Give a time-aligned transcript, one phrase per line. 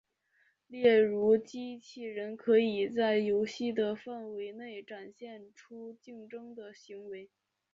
[0.65, 7.29] 例如机器人可以在游戏的范围内展现出竞争的行为。